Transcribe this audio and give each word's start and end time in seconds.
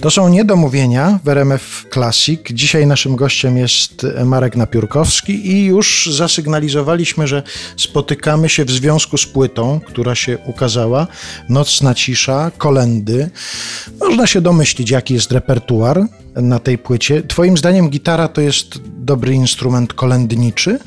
To 0.00 0.10
są 0.10 0.28
niedomówienia 0.28 1.18
w 1.24 1.28
RMF 1.28 1.86
Classic. 1.92 2.40
Dzisiaj 2.50 2.86
naszym 2.86 3.16
gościem 3.16 3.56
jest 3.56 4.06
Marek 4.24 4.56
Napiórkowski 4.56 5.52
i 5.52 5.64
już 5.64 6.08
zasygnalizowaliśmy, 6.12 7.28
że 7.28 7.42
spotykamy 7.76 8.48
się 8.48 8.64
w 8.64 8.70
związku 8.70 9.18
z 9.18 9.26
płytą, 9.26 9.80
która 9.86 10.14
się 10.14 10.38
ukazała. 10.46 11.06
Nocna 11.48 11.94
cisza, 11.94 12.50
kolendy. 12.58 13.30
Można 14.00 14.26
się 14.26 14.40
domyślić, 14.40 14.90
jaki 14.90 15.14
jest 15.14 15.32
repertuar 15.32 16.06
na 16.34 16.58
tej 16.58 16.78
płycie. 16.78 17.22
Twoim 17.22 17.56
zdaniem 17.56 17.90
gitara 17.90 18.28
to 18.28 18.40
jest 18.40 18.78
dobry 18.84 19.34
instrument 19.34 19.92
kolędniczy? 19.92 20.78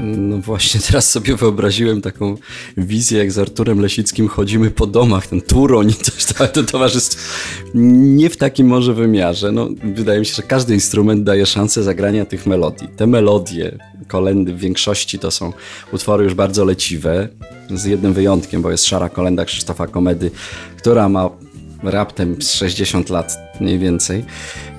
No 0.00 0.38
właśnie, 0.38 0.80
teraz 0.80 1.10
sobie 1.10 1.36
wyobraziłem 1.36 2.00
taką 2.00 2.36
wizję, 2.76 3.18
jak 3.18 3.32
z 3.32 3.38
Arturem 3.38 3.80
Lesickim 3.80 4.28
chodzimy 4.28 4.70
po 4.70 4.86
domach, 4.86 5.26
ten 5.26 5.40
Turoń, 5.40 5.92
coś 6.02 6.24
całe 6.24 6.48
to 6.48 6.62
towarzystwo. 6.62 7.20
Nie 7.74 8.30
w 8.30 8.36
takim 8.36 8.66
może 8.66 8.94
wymiarze. 8.94 9.52
No, 9.52 9.68
wydaje 9.94 10.20
mi 10.20 10.26
się, 10.26 10.34
że 10.34 10.42
każdy 10.42 10.74
instrument 10.74 11.24
daje 11.24 11.46
szansę 11.46 11.82
zagrania 11.82 12.24
tych 12.24 12.46
melodii. 12.46 12.88
Te 12.96 13.06
melodie, 13.06 13.78
kolendy 14.08 14.54
w 14.54 14.58
większości 14.58 15.18
to 15.18 15.30
są 15.30 15.52
utwory 15.92 16.24
już 16.24 16.34
bardzo 16.34 16.64
leciwe, 16.64 17.28
z 17.70 17.84
jednym 17.84 18.12
wyjątkiem, 18.12 18.62
bo 18.62 18.70
jest 18.70 18.86
Szara 18.86 19.08
Kolenda 19.08 19.44
Krzysztofa 19.44 19.86
Komedy, 19.86 20.30
która 20.76 21.08
ma 21.08 21.30
raptem 21.82 22.42
60 22.42 23.10
lat 23.10 23.38
mniej 23.60 23.78
więcej 23.78 24.24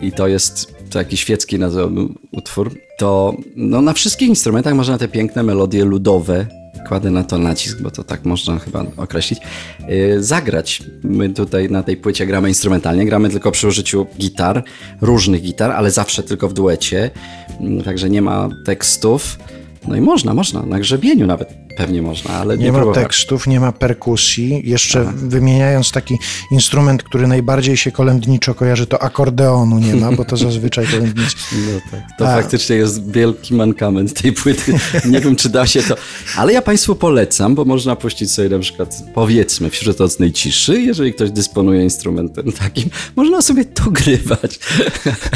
i 0.02 0.12
to 0.12 0.28
jest 0.28 0.81
taki 0.94 1.18
świecki 1.18 1.60
nazwałbym 1.60 2.16
utwór, 2.32 2.76
to 2.98 3.36
no, 3.56 3.82
na 3.82 3.94
wszystkich 3.94 4.30
instrumentach 4.30 4.74
można 4.74 4.98
te 4.98 5.08
piękne 5.08 5.44
melodie 5.44 5.86
ludowe, 5.86 6.46
kładę 6.88 7.12
na 7.12 7.24
to 7.24 7.38
nacisk, 7.38 7.82
bo 7.82 7.92
to 7.92 8.04
tak 8.04 8.26
można 8.26 8.60
chyba 8.60 8.86
określić, 8.98 9.40
yy, 9.88 10.24
zagrać. 10.24 10.84
My 11.04 11.30
tutaj 11.30 11.70
na 11.70 11.84
tej 11.84 11.98
płycie 11.98 12.26
gramy 12.26 12.50
instrumentalnie, 12.50 13.06
gramy 13.06 13.30
tylko 13.30 13.52
przy 13.52 13.68
użyciu 13.68 14.06
gitar, 14.18 14.64
różnych 15.02 15.42
gitar, 15.42 15.72
ale 15.72 15.92
zawsze 15.92 16.24
tylko 16.24 16.50
w 16.50 16.54
duecie, 16.54 17.12
yy, 17.60 17.84
także 17.84 18.10
nie 18.10 18.22
ma 18.22 18.50
tekstów. 18.66 19.40
No 19.88 19.96
i 19.96 20.02
można, 20.02 20.34
można, 20.34 20.62
na 20.66 20.80
grzebieniu 20.80 21.28
nawet 21.28 21.54
pewnie 21.82 22.02
można, 22.02 22.34
ale 22.34 22.58
nie, 22.58 22.66
nie 22.66 22.72
ma 22.72 22.94
tekstów, 22.94 23.48
nie 23.48 23.60
ma 23.60 23.72
perkusji. 23.72 24.62
Jeszcze 24.64 25.02
Aha. 25.02 25.14
wymieniając 25.16 25.92
taki 25.92 26.20
instrument, 26.52 27.04
który 27.04 27.28
najbardziej 27.28 27.78
się 27.78 27.92
kolędniczo 27.92 28.54
kojarzy, 28.54 28.88
to 28.88 29.02
akordeonu 29.04 29.80
nie 29.80 29.96
ma, 29.96 30.12
bo 30.12 30.26
to 30.26 30.38
zazwyczaj 30.38 30.88
kolędnicy. 30.88 31.36
No 31.52 31.80
tak, 31.92 32.02
to 32.18 32.34
A. 32.34 32.36
faktycznie 32.36 32.76
jest 32.76 33.12
wielki 33.12 33.54
mankament 33.54 34.22
tej 34.22 34.34
płyty. 34.34 34.74
Nie 35.06 35.20
wiem, 35.20 35.36
czy 35.36 35.50
da 35.50 35.68
się 35.68 35.84
to, 35.84 35.96
ale 36.38 36.54
ja 36.54 36.62
Państwu 36.62 36.96
polecam, 36.96 37.56
bo 37.56 37.66
można 37.66 37.96
puścić 37.96 38.32
sobie 38.32 38.50
na 38.50 38.60
przykład, 38.60 39.04
powiedzmy, 39.14 39.70
wśród 39.70 40.00
nocnej 40.00 40.32
ciszy, 40.32 40.82
jeżeli 40.82 41.14
ktoś 41.14 41.32
dysponuje 41.32 41.84
instrumentem 41.84 42.52
takim, 42.52 42.90
można 43.16 43.42
sobie 43.42 43.66
dogrywać. 43.86 44.60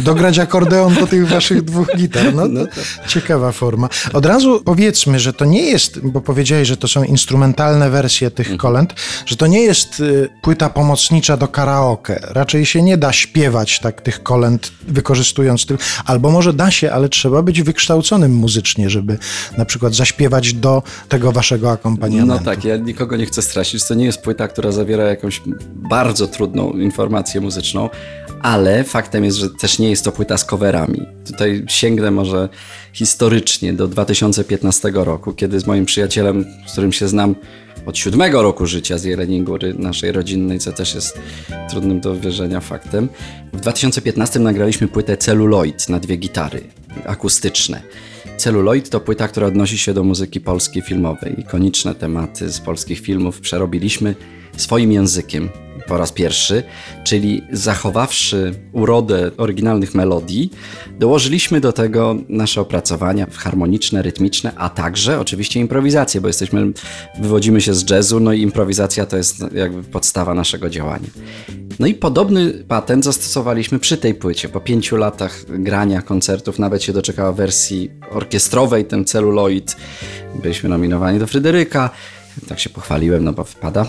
Dograć 0.04 0.40
akordeon 0.40 0.94
do 0.94 1.08
tych 1.08 1.28
waszych 1.36 1.62
dwóch 1.62 1.88
gitar. 1.98 2.36
No, 2.36 2.48
no 2.48 2.66
tak. 2.66 3.08
ciekawa 3.08 3.52
forma. 3.52 3.90
Od 4.14 4.26
razu 4.26 4.62
powiedzmy, 4.66 5.20
że 5.20 5.34
to 5.34 5.46
nie 5.46 5.62
jest, 5.62 6.00
bo 6.00 6.22
powiedziałeś, 6.36 6.68
że 6.68 6.78
to 6.78 6.88
są 6.88 7.04
instrumentalne 7.04 7.90
wersje 7.90 8.32
tych 8.32 8.48
mhm. 8.48 8.58
kolęd, 8.58 8.94
że 9.26 9.36
to 9.36 9.48
nie 9.48 9.62
jest 9.62 10.00
y, 10.00 10.30
płyta 10.42 10.70
pomocnicza 10.70 11.38
do 11.38 11.48
karaoke. 11.48 12.20
Raczej 12.24 12.66
się 12.66 12.82
nie 12.82 12.98
da 12.98 13.14
śpiewać 13.14 13.80
tak 13.80 14.02
tych 14.02 14.24
kolęd 14.24 14.72
wykorzystując 14.88 15.66
tych, 15.66 15.80
albo 16.06 16.32
może 16.32 16.54
da 16.54 16.72
się, 16.72 16.92
ale 16.92 17.10
trzeba 17.10 17.42
być 17.42 17.62
wykształconym 17.62 18.36
muzycznie, 18.36 18.90
żeby 18.90 19.18
na 19.58 19.66
przykład 19.66 19.96
zaśpiewać 19.96 20.54
do 20.54 20.84
tego 21.10 21.32
waszego 21.32 21.72
akompaniamentu. 21.72 22.34
No 22.34 22.52
tak, 22.52 22.66
ja 22.66 22.78
nikogo 22.78 23.18
nie 23.18 23.26
chcę 23.26 23.42
straszyć. 23.42 23.88
To 23.88 23.94
nie 23.94 24.06
jest 24.06 24.22
płyta, 24.22 24.48
która 24.48 24.72
zawiera 24.72 25.04
jakąś 25.04 25.42
bardzo 25.76 26.28
trudną 26.28 26.72
informację 26.72 27.42
muzyczną, 27.42 27.90
ale 28.42 28.84
faktem 28.84 29.26
jest, 29.26 29.38
że 29.38 29.50
też 29.50 29.80
nie 29.80 29.90
jest 29.90 30.04
to 30.04 30.12
płyta 30.12 30.38
z 30.38 30.46
coverami. 30.46 31.02
Tutaj 31.26 31.66
sięgnę 31.68 32.12
może 32.12 32.50
historycznie 32.94 33.74
do 33.74 33.88
2015 33.88 34.92
roku, 34.94 35.34
kiedy 35.34 35.60
z 35.60 35.68
moim 35.68 35.86
przyjacielem, 35.86 36.15
z 36.68 36.72
którym 36.72 36.94
się 36.94 37.08
znam 37.08 37.36
od 37.86 37.98
siódmego 37.98 38.42
roku 38.42 38.66
życia 38.66 38.98
z 38.98 39.04
Jeleniej 39.04 39.42
Góry, 39.42 39.74
naszej 39.78 40.12
rodzinnej, 40.12 40.60
co 40.60 40.72
też 40.72 40.96
jest 40.96 41.20
trudnym 41.70 42.00
do 42.00 42.16
wierzenia 42.16 42.60
faktem, 42.60 43.10
w 43.54 43.62
2015 43.62 44.40
nagraliśmy 44.40 44.88
płytę 44.88 45.18
Celluloid 45.18 45.90
na 45.90 46.00
dwie 46.00 46.18
gitary 46.18 46.62
akustyczne. 47.06 47.82
Celluloid 48.38 48.90
to 48.90 49.00
płyta, 49.00 49.28
która 49.28 49.48
odnosi 49.48 49.78
się 49.78 49.94
do 49.94 50.04
muzyki 50.04 50.42
polskiej 50.42 50.82
filmowej. 50.82 51.40
Ikoniczne 51.40 51.96
tematy 51.96 52.50
z 52.50 52.60
polskich 52.60 53.00
filmów 53.00 53.40
przerobiliśmy 53.40 54.16
swoim 54.58 54.92
językiem 54.92 55.50
po 55.88 55.98
raz 55.98 56.12
pierwszy, 56.12 56.64
czyli 57.04 57.44
zachowawszy 57.52 58.54
urodę 58.72 59.32
oryginalnych 59.38 59.96
melodii, 59.96 60.52
dołożyliśmy 61.00 61.62
do 61.62 61.74
tego 61.74 62.16
nasze 62.30 62.62
opracowania 62.62 63.28
harmoniczne, 63.34 64.02
rytmiczne, 64.02 64.52
a 64.56 64.70
także 64.70 65.20
oczywiście 65.20 65.60
improwizację, 65.60 66.22
bo 66.22 66.28
jesteśmy, 66.28 66.72
wywodzimy 67.20 67.62
się 67.62 67.74
z 67.74 67.90
jazzu, 67.90 68.20
no 68.20 68.34
i 68.34 68.42
improwizacja 68.42 69.06
to 69.06 69.18
jest 69.18 69.46
jakby 69.54 69.84
podstawa 69.84 70.34
naszego 70.34 70.70
działania. 70.70 71.08
No 71.80 71.88
i 71.88 71.94
podobny 71.94 72.52
patent 72.68 73.04
zastosowaliśmy 73.06 73.80
przy 73.80 73.98
tej 73.98 74.14
płycie. 74.14 74.50
Po 74.50 74.62
pięciu 74.62 74.98
latach 74.98 75.46
grania 75.50 76.02
koncertów 76.02 76.60
nawet 76.60 76.84
się 76.84 76.94
doczekała 76.94 77.32
wersji 77.32 77.92
orkiestrowej, 78.12 78.86
ten 78.86 79.06
celuloid. 79.06 79.76
Byliśmy 80.42 80.70
nominowani 80.70 81.20
do 81.20 81.28
Fryderyka. 81.28 81.90
Tak 82.48 82.60
się 82.60 82.70
pochwaliłem, 82.70 83.24
no 83.24 83.34
bo 83.34 83.44
wpada. 83.44 83.86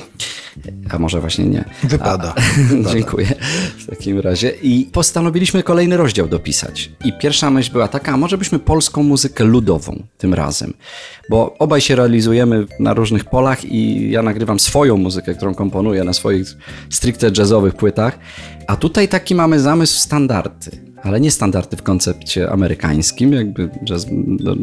A 0.91 0.99
może 0.99 1.21
właśnie 1.21 1.45
nie. 1.45 1.65
Wypada. 1.85 2.35
A, 2.37 2.93
dziękuję 2.93 3.27
w 3.79 3.87
takim 3.87 4.21
razie. 4.21 4.51
I 4.63 4.85
postanowiliśmy 4.93 5.63
kolejny 5.63 5.97
rozdział 5.97 6.29
dopisać. 6.29 6.91
I 7.05 7.13
pierwsza 7.13 7.51
myśl 7.51 7.73
była 7.73 7.89
taka, 7.89 8.13
a 8.13 8.17
może 8.17 8.39
byśmy 8.39 8.59
polską 8.59 9.03
muzykę 9.03 9.45
ludową 9.45 10.03
tym 10.19 10.35
razem. 10.35 10.75
Bo 11.31 11.57
obaj 11.59 11.81
się 11.81 11.97
realizujemy 11.97 12.67
na 12.81 12.95
różnych 12.95 13.25
polach 13.25 13.65
i 13.65 14.11
ja 14.11 14.23
nagrywam 14.23 14.61
swoją 14.61 14.97
muzykę, 14.97 15.35
którą 15.35 15.55
komponuję 15.55 16.05
na 16.05 16.13
swoich 16.13 16.47
stricte 16.91 17.31
jazzowych 17.39 17.75
płytach. 17.75 18.19
A 18.67 18.77
tutaj 18.77 19.09
taki 19.09 19.35
mamy 19.35 19.61
zamysł 19.61 20.01
standardy 20.01 20.87
ale 21.07 21.21
nie 21.21 21.31
standardy 21.31 21.77
w 21.77 21.83
koncepcie 21.83 22.51
amerykańskim, 22.51 23.33
jakby 23.33 23.71
jazz, 23.85 24.07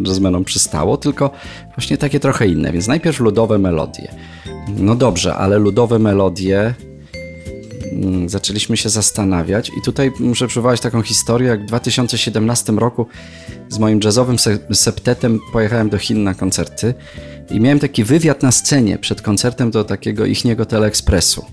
jazzmenom 0.05 0.43
przystało, 0.43 0.97
tylko 0.97 1.31
właśnie 1.75 1.97
takie 1.97 2.19
trochę 2.19 2.47
inne. 2.47 2.71
Więc 2.71 2.87
najpierw 2.87 3.19
ludowe 3.19 3.57
melodie. 3.57 4.15
No 4.77 4.95
dobrze, 4.95 5.35
ale 5.35 5.57
ludowe 5.57 5.99
melodie 5.99 6.73
mm, 7.91 8.29
zaczęliśmy 8.29 8.77
się 8.77 8.89
zastanawiać 8.89 9.69
i 9.69 9.81
tutaj 9.85 10.11
muszę 10.19 10.47
przywołać 10.47 10.81
taką 10.81 11.01
historię, 11.01 11.47
jak 11.47 11.63
w 11.63 11.65
2017 11.65 12.73
roku 12.73 13.07
z 13.69 13.79
moim 13.79 13.99
jazzowym 14.03 14.37
septetem 14.73 15.39
pojechałem 15.53 15.89
do 15.89 15.97
Chin 15.97 16.23
na 16.23 16.33
koncerty 16.33 16.93
i 17.51 17.59
miałem 17.59 17.79
taki 17.79 18.03
wywiad 18.03 18.43
na 18.43 18.51
scenie 18.51 18.97
przed 18.97 19.21
koncertem 19.21 19.71
do 19.71 19.83
takiego 19.83 20.25
ichniego 20.25 20.65
teleekspresu 20.65 21.45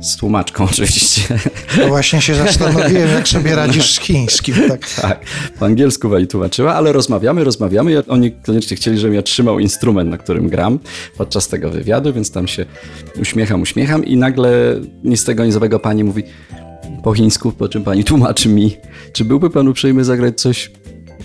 z 0.00 0.16
tłumaczką 0.16 0.64
oczywiście. 0.70 1.38
No 1.78 1.88
właśnie 1.88 2.20
się 2.20 2.34
zastanowiłem, 2.34 3.08
jak 3.08 3.28
sobie 3.28 3.56
radzisz 3.56 3.94
z 3.94 4.00
chińskim. 4.00 4.54
Tak, 4.68 4.90
tak 5.02 5.20
po 5.58 5.66
angielsku 5.66 6.08
Wali 6.08 6.26
tłumaczyła, 6.26 6.74
ale 6.74 6.92
rozmawiamy, 6.92 7.44
rozmawiamy. 7.44 8.06
Oni 8.08 8.32
koniecznie 8.32 8.76
chcieli, 8.76 8.98
żebym 8.98 9.14
ja 9.14 9.22
trzymał 9.22 9.58
instrument, 9.58 10.10
na 10.10 10.18
którym 10.18 10.48
gram 10.48 10.78
podczas 11.16 11.48
tego 11.48 11.70
wywiadu, 11.70 12.12
więc 12.12 12.30
tam 12.30 12.48
się 12.48 12.66
uśmiecham, 13.20 13.62
uśmiecham 13.62 14.04
i 14.04 14.16
nagle 14.16 14.80
nic 15.04 15.20
z 15.20 15.24
tego 15.24 15.44
nizowego 15.44 15.80
pani 15.80 16.04
mówi 16.04 16.22
po 17.02 17.14
chińsku, 17.14 17.52
po 17.52 17.68
czym 17.68 17.84
pani 17.84 18.04
tłumaczy 18.04 18.48
mi, 18.48 18.76
czy 19.12 19.24
byłby 19.24 19.50
pan 19.50 19.68
uprzejmy 19.68 20.04
zagrać 20.04 20.40
coś 20.40 20.70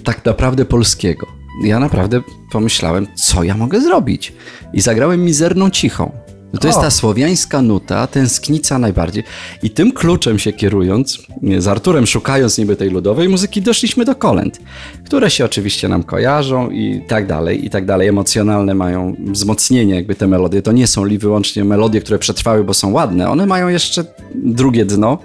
tak 0.04 0.26
naprawdę 0.26 0.66
polskiego. 0.66 1.28
Ja 1.64 1.80
naprawdę 1.80 2.22
pomyślałem, 2.52 3.08
co 3.16 3.44
ja 3.44 3.58
mogę 3.58 3.82
zrobić. 3.82 4.34
I 4.74 4.82
zagrałem 4.82 5.24
mizerną 5.24 5.70
cichą 5.70 6.25
No 6.56 6.62
to 6.62 6.68
jest 6.68 6.80
O. 6.80 6.82
ta 6.82 6.92
słowiańska 6.92 7.62
nuta, 7.62 8.08
tęsknica 8.08 8.80
najbardziej. 8.80 9.24
I 9.64 9.70
tym 9.70 9.92
kluczem 9.92 10.40
się 10.40 10.54
kierując, 10.54 11.20
z 11.58 11.68
Arturem 11.68 12.08
szukając 12.08 12.58
niby 12.58 12.76
tej 12.76 12.90
ludowej 12.90 13.30
muzyki, 13.30 13.62
doszliśmy 13.62 14.06
do 14.06 14.16
kolęd, 14.16 14.60
które 15.06 15.30
się 15.30 15.46
oczywiście 15.46 15.88
nam 15.88 16.04
kojarzą 16.04 16.70
i 16.70 17.02
tak 17.08 17.28
dalej, 17.28 17.66
i 17.66 17.70
tak 17.70 17.86
dalej. 17.86 18.08
Emocjonalne 18.08 18.76
mają 18.76 19.16
wzmocnienie 19.20 19.96
jakby 19.96 20.16
te 20.16 20.28
melodie. 20.28 20.62
To 20.62 20.72
nie 20.72 20.88
są 20.88 21.06
li 21.06 21.18
wyłącznie 21.18 21.64
melodie, 21.64 22.02
które 22.02 22.20
przetrwały, 22.20 22.64
bo 22.64 22.74
są 22.74 22.92
ładne. 22.92 23.30
One 23.30 23.46
mają 23.46 23.68
jeszcze 23.68 24.06
drugie 24.36 24.86
dno. 24.86 25.18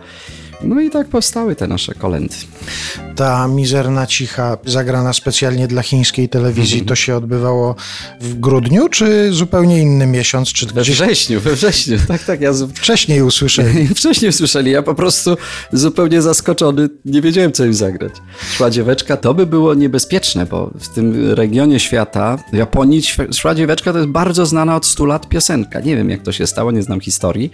No 0.62 0.80
i 0.80 0.90
tak 0.90 1.08
powstały 1.08 1.56
te 1.56 1.66
nasze 1.66 1.94
kolendy. 1.94 2.34
Ta 3.16 3.48
mizerna 3.48 4.06
cicha, 4.06 4.56
zagrana 4.64 5.12
specjalnie 5.12 5.68
dla 5.68 5.82
chińskiej 5.82 6.28
telewizji, 6.28 6.74
Mhm. 6.74 6.88
to 6.88 6.94
się 6.94 7.16
odbywało 7.16 7.74
w 8.20 8.34
grudniu, 8.34 8.88
czy 8.88 9.32
zupełnie 9.32 9.78
inny 9.78 10.06
miesiąc, 10.06 10.52
czy 10.52 10.66
We 10.66 10.80
gdzieś 10.82 10.94
wrześniu, 10.96 11.40
we 11.40 11.52
wrześniu, 11.54 11.98
tak, 12.08 12.22
tak, 12.24 12.40
ja 12.40 12.52
z- 12.52 12.72
wcześniej 12.72 13.22
usłyszeli? 13.32 13.88
Wcześniej 13.88 14.32
słyszeli, 14.32 14.70
ja 14.70 14.82
po 14.82 14.94
prostu 14.94 15.36
zupełnie 15.72 16.22
zaskoczony, 16.22 16.88
nie 17.04 17.20
wiedziałem 17.22 17.52
co 17.52 17.64
im 17.64 17.74
zagrać. 17.74 18.12
Szła 18.56 18.70
dzieweczka, 18.70 19.16
to 19.16 19.34
by 19.34 19.46
było 19.46 19.74
niebezpieczne, 19.74 20.46
bo 20.46 20.70
w 20.80 20.88
tym 20.88 21.30
regionie 21.32 21.80
świata, 21.80 22.38
Japonii, 22.52 23.02
Szła 23.32 23.54
dzieweczka 23.54 23.92
to 23.92 23.98
jest 23.98 24.10
bardzo 24.10 24.46
znana 24.46 24.76
od 24.76 24.86
100 24.86 25.04
lat 25.04 25.28
piosenka. 25.28 25.80
Nie 25.80 25.96
wiem 25.96 26.10
jak 26.10 26.22
to 26.22 26.32
się 26.32 26.46
stało, 26.46 26.72
nie 26.72 26.82
znam 26.82 27.00
historii. 27.00 27.50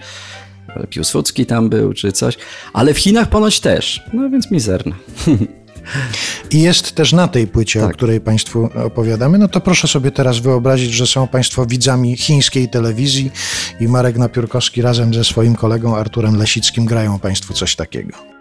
Piłsudski 0.90 1.46
tam 1.46 1.68
był 1.68 1.92
czy 1.92 2.12
coś, 2.12 2.36
ale 2.72 2.94
w 2.94 2.98
Chinach 2.98 3.28
ponoć 3.28 3.60
też, 3.60 4.02
no 4.12 4.30
więc 4.30 4.50
mizerna. 4.50 4.96
I 6.50 6.60
jest 6.62 6.94
też 6.94 7.12
na 7.12 7.28
tej 7.28 7.46
płycie, 7.46 7.82
o 7.84 7.86
Tak. 7.86 7.96
której 7.96 8.20
Państwu 8.20 8.68
opowiadamy. 8.84 9.38
No 9.38 9.48
to 9.48 9.60
proszę 9.60 9.88
sobie 9.88 10.10
teraz 10.10 10.38
wyobrazić, 10.38 10.92
że 10.92 11.06
są 11.06 11.28
Państwo 11.28 11.66
widzami 11.66 12.16
chińskiej 12.16 12.68
telewizji 12.68 13.30
i 13.80 13.88
Marek 13.88 14.18
Napiórkowski 14.18 14.82
razem 14.82 15.14
ze 15.14 15.24
swoim 15.24 15.54
kolegą 15.54 15.96
Arturem 15.96 16.36
Lesickim 16.36 16.84
grają 16.86 17.18
Państwu 17.18 17.54
coś 17.54 17.76
takiego. 17.76 18.35